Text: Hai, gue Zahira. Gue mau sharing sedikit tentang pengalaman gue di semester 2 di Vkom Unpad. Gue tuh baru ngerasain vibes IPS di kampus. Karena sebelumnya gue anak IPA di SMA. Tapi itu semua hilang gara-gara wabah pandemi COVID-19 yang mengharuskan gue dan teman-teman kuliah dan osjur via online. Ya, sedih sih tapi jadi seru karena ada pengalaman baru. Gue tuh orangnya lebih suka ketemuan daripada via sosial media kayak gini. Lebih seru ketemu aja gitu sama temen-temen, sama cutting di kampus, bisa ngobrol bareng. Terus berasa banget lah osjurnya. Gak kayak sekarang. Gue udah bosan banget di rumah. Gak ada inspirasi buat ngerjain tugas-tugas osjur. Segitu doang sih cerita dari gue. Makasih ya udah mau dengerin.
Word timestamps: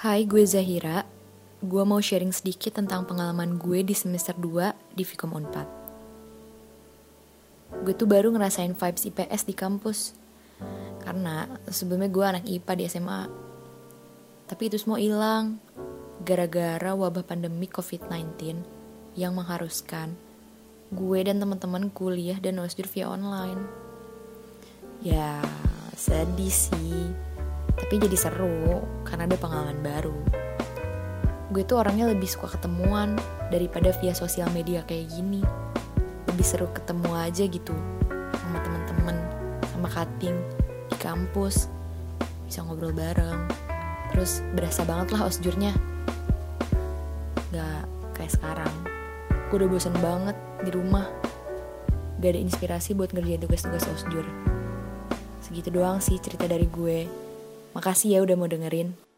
Hai, 0.00 0.24
gue 0.24 0.40
Zahira. 0.48 1.04
Gue 1.60 1.84
mau 1.84 2.00
sharing 2.00 2.32
sedikit 2.32 2.72
tentang 2.72 3.04
pengalaman 3.04 3.60
gue 3.60 3.84
di 3.84 3.92
semester 3.92 4.32
2 4.32 4.96
di 4.96 5.04
Vkom 5.04 5.36
Unpad. 5.36 5.68
Gue 7.84 7.92
tuh 7.92 8.08
baru 8.08 8.32
ngerasain 8.32 8.72
vibes 8.72 9.04
IPS 9.12 9.44
di 9.44 9.52
kampus. 9.52 10.16
Karena 11.04 11.44
sebelumnya 11.68 12.08
gue 12.08 12.24
anak 12.24 12.44
IPA 12.48 12.72
di 12.80 12.84
SMA. 12.88 13.22
Tapi 14.48 14.62
itu 14.72 14.80
semua 14.80 14.96
hilang 14.96 15.60
gara-gara 16.24 16.96
wabah 16.96 17.20
pandemi 17.20 17.68
COVID-19 17.68 18.56
yang 19.20 19.36
mengharuskan 19.36 20.16
gue 20.96 21.20
dan 21.28 21.44
teman-teman 21.44 21.92
kuliah 21.92 22.40
dan 22.40 22.56
osjur 22.64 22.88
via 22.88 23.04
online. 23.04 23.68
Ya, 25.04 25.44
sedih 25.92 26.48
sih 26.48 27.29
tapi 27.80 27.96
jadi 27.96 28.16
seru 28.16 28.84
karena 29.08 29.24
ada 29.24 29.40
pengalaman 29.40 29.80
baru. 29.80 30.16
Gue 31.50 31.66
tuh 31.66 31.82
orangnya 31.82 32.06
lebih 32.06 32.30
suka 32.30 32.54
ketemuan 32.54 33.18
daripada 33.50 33.90
via 33.98 34.14
sosial 34.14 34.46
media 34.54 34.86
kayak 34.86 35.10
gini. 35.10 35.42
Lebih 36.30 36.46
seru 36.46 36.70
ketemu 36.70 37.10
aja 37.16 37.42
gitu 37.48 37.74
sama 38.38 38.58
temen-temen, 38.62 39.16
sama 39.74 39.88
cutting 39.90 40.36
di 40.86 40.96
kampus, 41.00 41.66
bisa 42.46 42.62
ngobrol 42.62 42.94
bareng. 42.94 43.50
Terus 44.14 44.42
berasa 44.54 44.86
banget 44.86 45.10
lah 45.16 45.26
osjurnya. 45.26 45.72
Gak 47.50 47.82
kayak 48.14 48.32
sekarang. 48.36 48.74
Gue 49.50 49.66
udah 49.66 49.70
bosan 49.70 49.96
banget 49.98 50.36
di 50.62 50.70
rumah. 50.70 51.10
Gak 52.22 52.30
ada 52.36 52.40
inspirasi 52.42 52.94
buat 52.94 53.10
ngerjain 53.10 53.42
tugas-tugas 53.42 53.86
osjur. 53.90 54.26
Segitu 55.42 55.74
doang 55.74 55.98
sih 55.98 56.18
cerita 56.22 56.46
dari 56.46 56.70
gue. 56.70 57.29
Makasih 57.70 58.16
ya 58.16 58.20
udah 58.26 58.34
mau 58.34 58.50
dengerin. 58.50 59.09